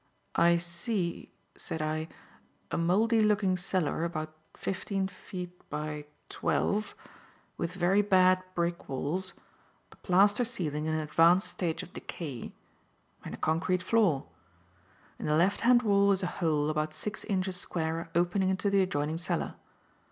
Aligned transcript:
"I 0.33 0.57
see," 0.57 1.31
said 1.55 1.79
I, 1.79 2.07
"a 2.71 2.77
mouldy 2.79 3.21
looking 3.21 3.55
cellar 3.55 4.03
about 4.03 4.35
fifteen 4.57 5.07
feet 5.07 5.69
by 5.69 6.05
twelve, 6.27 6.95
with 7.55 7.73
very 7.73 8.01
bad 8.01 8.43
brick 8.55 8.89
walls, 8.89 9.35
a 9.91 9.95
plaster 9.97 10.43
ceiling 10.43 10.87
in 10.87 10.95
an 10.95 11.01
advanced 11.01 11.49
stage 11.49 11.83
of 11.83 11.93
decay, 11.93 12.51
and 13.23 13.35
a 13.35 13.37
concrete 13.37 13.83
floor. 13.83 14.25
In 15.19 15.27
the 15.27 15.35
left 15.37 15.59
hand 15.61 15.83
wall 15.83 16.11
is 16.11 16.23
a 16.23 16.33
hole 16.41 16.71
about 16.71 16.95
six 16.95 17.23
inches 17.25 17.57
square 17.57 18.09
opening 18.15 18.49
into 18.49 18.71
the 18.71 18.81
adjoining 18.81 19.19
cellar. 19.19 19.53